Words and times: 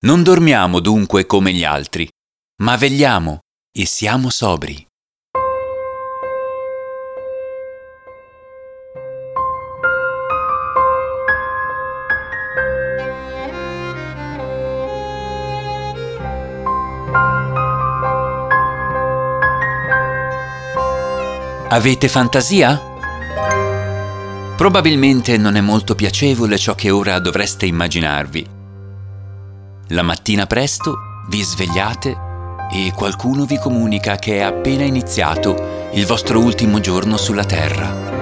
Non 0.00 0.22
dormiamo 0.22 0.78
dunque 0.78 1.26
come 1.26 1.52
gli 1.52 1.64
altri, 1.64 2.08
ma 2.62 2.76
vegliamo 2.76 3.40
e 3.76 3.84
siamo 3.84 4.30
sobri. 4.30 4.86
Avete 21.70 22.06
fantasia? 22.06 22.80
Probabilmente 24.56 25.36
non 25.36 25.56
è 25.56 25.60
molto 25.60 25.96
piacevole 25.96 26.56
ciò 26.56 26.76
che 26.76 26.90
ora 26.90 27.18
dovreste 27.18 27.66
immaginarvi. 27.66 28.57
La 29.92 30.02
mattina 30.02 30.44
presto 30.44 30.98
vi 31.28 31.42
svegliate 31.42 32.14
e 32.70 32.92
qualcuno 32.94 33.46
vi 33.46 33.58
comunica 33.58 34.16
che 34.16 34.36
è 34.36 34.40
appena 34.40 34.84
iniziato 34.84 35.88
il 35.94 36.04
vostro 36.04 36.40
ultimo 36.40 36.78
giorno 36.78 37.16
sulla 37.16 37.44
Terra. 37.44 38.16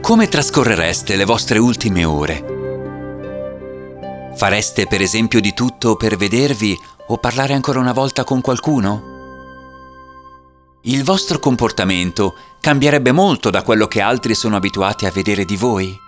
Come 0.00 0.28
trascorrereste 0.28 1.16
le 1.16 1.24
vostre 1.24 1.58
ultime 1.58 2.04
ore? 2.04 2.54
Fareste 4.36 4.86
per 4.86 5.00
esempio 5.00 5.40
di 5.40 5.52
tutto 5.54 5.96
per 5.96 6.16
vedervi 6.16 6.78
o 7.08 7.18
parlare 7.18 7.52
ancora 7.52 7.80
una 7.80 7.92
volta 7.92 8.22
con 8.22 8.40
qualcuno? 8.40 9.15
Il 10.88 11.02
vostro 11.02 11.40
comportamento 11.40 12.36
cambierebbe 12.60 13.10
molto 13.10 13.50
da 13.50 13.64
quello 13.64 13.88
che 13.88 14.00
altri 14.00 14.36
sono 14.36 14.54
abituati 14.54 15.04
a 15.04 15.10
vedere 15.10 15.44
di 15.44 15.56
voi? 15.56 15.98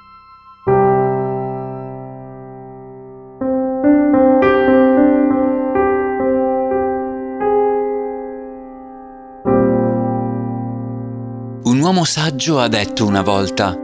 Un 11.65 11.81
uomo 11.81 12.05
saggio 12.05 12.61
ha 12.61 12.69
detto 12.69 13.05
una 13.05 13.23
volta, 13.23 13.77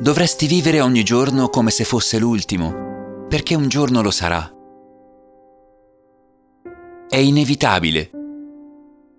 dovresti 0.00 0.46
vivere 0.46 0.80
ogni 0.80 1.02
giorno 1.02 1.50
come 1.50 1.70
se 1.70 1.84
fosse 1.84 2.18
l'ultimo, 2.18 3.26
perché 3.28 3.54
un 3.54 3.68
giorno 3.68 4.00
lo 4.00 4.10
sarà. 4.10 4.50
È 7.06 7.16
inevitabile. 7.16 8.12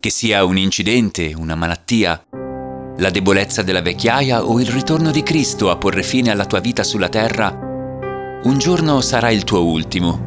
Che 0.07 0.13
sia 0.13 0.45
un 0.45 0.55
incidente, 0.55 1.33
una 1.35 1.55
malattia, 1.55 2.23
la 2.95 3.09
debolezza 3.09 3.61
della 3.61 3.81
vecchiaia 3.81 4.45
o 4.45 4.57
il 4.61 4.67
ritorno 4.67 5.11
di 5.11 5.21
Cristo 5.21 5.69
a 5.69 5.75
porre 5.75 6.01
fine 6.01 6.31
alla 6.31 6.45
tua 6.45 6.61
vita 6.61 6.81
sulla 6.81 7.09
terra, 7.09 7.49
un 8.43 8.57
giorno 8.57 9.01
sarà 9.01 9.31
il 9.31 9.43
tuo 9.43 9.65
ultimo. 9.65 10.25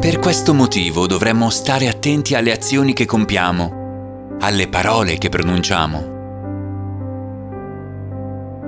Per 0.00 0.18
questo 0.20 0.54
motivo 0.54 1.06
dovremmo 1.06 1.50
stare 1.50 1.86
attenti 1.86 2.34
alle 2.34 2.52
azioni 2.52 2.94
che 2.94 3.04
compiamo, 3.04 4.38
alle 4.40 4.68
parole 4.68 5.18
che 5.18 5.28
pronunciamo 5.28 6.09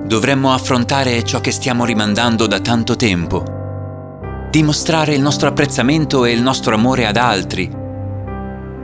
dovremmo 0.04 0.52
affrontare 0.52 1.22
ciò 1.24 1.40
che 1.40 1.50
stiamo 1.50 1.84
rimandando 1.84 2.46
da 2.46 2.60
tanto 2.60 2.96
tempo, 2.96 3.44
dimostrare 4.50 5.14
il 5.14 5.20
nostro 5.20 5.48
apprezzamento 5.48 6.24
e 6.24 6.32
il 6.32 6.42
nostro 6.42 6.74
amore 6.74 7.06
ad 7.06 7.16
altri, 7.16 7.70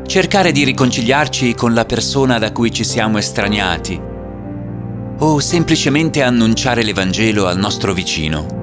cercare 0.06 0.52
di 0.52 0.64
riconciliarci 0.64 1.55
con 1.55 1.75
la 1.75 1.84
persona 1.84 2.38
da 2.38 2.52
cui 2.52 2.72
ci 2.72 2.84
siamo 2.84 3.19
estraniati. 3.19 4.00
O 5.20 5.41
semplicemente 5.41 6.22
annunciare 6.22 6.82
l'Evangelo 6.82 7.47
al 7.47 7.59
nostro 7.59 7.92
vicino. 7.92 8.57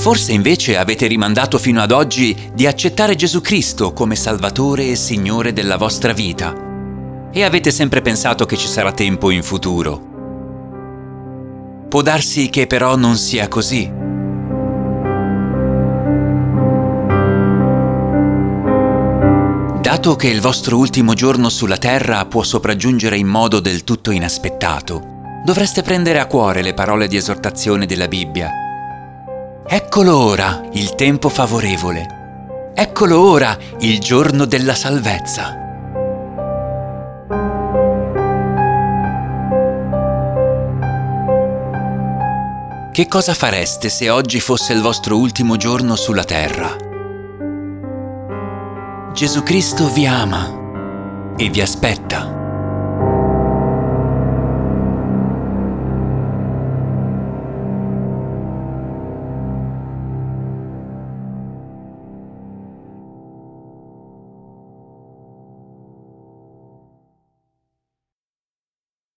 Forse 0.00 0.32
invece 0.32 0.78
avete 0.78 1.06
rimandato 1.06 1.58
fino 1.58 1.82
ad 1.82 1.90
oggi 1.92 2.34
di 2.54 2.66
accettare 2.66 3.14
Gesù 3.14 3.42
Cristo 3.42 3.92
come 3.92 4.16
Salvatore 4.16 4.88
e 4.88 4.96
Signore 4.96 5.52
della 5.52 5.76
vostra 5.76 6.14
vita 6.14 7.28
e 7.30 7.44
avete 7.44 7.70
sempre 7.70 8.00
pensato 8.00 8.46
che 8.46 8.56
ci 8.56 8.66
sarà 8.66 8.92
tempo 8.92 9.28
in 9.28 9.42
futuro. 9.42 10.08
Può 11.90 12.00
darsi 12.00 12.48
che 12.48 12.66
però 12.66 12.96
non 12.96 13.18
sia 13.18 13.46
così. 13.48 13.92
Dato 19.82 20.16
che 20.16 20.28
il 20.28 20.40
vostro 20.40 20.78
ultimo 20.78 21.12
giorno 21.12 21.50
sulla 21.50 21.76
Terra 21.76 22.24
può 22.24 22.42
sopraggiungere 22.42 23.18
in 23.18 23.26
modo 23.26 23.60
del 23.60 23.84
tutto 23.84 24.12
inaspettato, 24.12 25.42
dovreste 25.44 25.82
prendere 25.82 26.20
a 26.20 26.26
cuore 26.26 26.62
le 26.62 26.72
parole 26.72 27.06
di 27.06 27.16
esortazione 27.16 27.84
della 27.84 28.08
Bibbia 28.08 28.59
Eccolo 29.72 30.18
ora 30.18 30.62
il 30.72 30.96
tempo 30.96 31.28
favorevole. 31.28 32.72
Eccolo 32.74 33.20
ora 33.20 33.56
il 33.78 34.00
giorno 34.00 34.44
della 34.44 34.74
salvezza. 34.74 35.54
Che 42.90 43.06
cosa 43.06 43.32
fareste 43.32 43.88
se 43.90 44.10
oggi 44.10 44.40
fosse 44.40 44.72
il 44.72 44.80
vostro 44.80 45.16
ultimo 45.16 45.56
giorno 45.56 45.94
sulla 45.94 46.24
terra? 46.24 46.74
Gesù 49.12 49.44
Cristo 49.44 49.88
vi 49.92 50.04
ama 50.04 51.32
e 51.36 51.48
vi 51.48 51.60
aspetta. 51.60 52.39